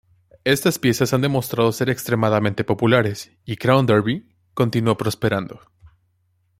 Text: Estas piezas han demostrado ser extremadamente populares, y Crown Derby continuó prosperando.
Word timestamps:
Estas 0.45 0.79
piezas 0.79 1.13
han 1.13 1.21
demostrado 1.21 1.71
ser 1.71 1.91
extremadamente 1.91 2.63
populares, 2.63 3.31
y 3.45 3.57
Crown 3.57 3.85
Derby 3.85 4.25
continuó 4.55 4.97
prosperando. 4.97 5.59